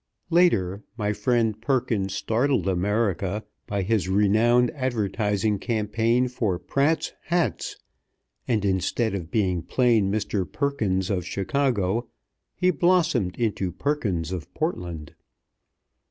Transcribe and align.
Later, 0.31 0.81
my 0.97 1.13
friend 1.13 1.61
Perkins 1.61 2.15
startled 2.15 2.67
America 2.67 3.43
by 3.67 3.83
his 3.83 4.09
renowned 4.09 4.71
advertising 4.71 5.59
campaign 5.59 6.27
for 6.27 6.57
Pratt's 6.57 7.13
hats; 7.25 7.77
and, 8.47 8.65
instead 8.65 9.13
of 9.13 9.29
being 9.29 9.61
plain 9.61 10.11
Mr. 10.11 10.51
Perkins 10.51 11.11
of 11.11 11.23
Chicago, 11.23 12.07
he 12.55 12.71
blossomed 12.71 13.37
into 13.37 13.71
Perkins 13.71 14.31
of 14.31 14.51
Portland. 14.55 15.13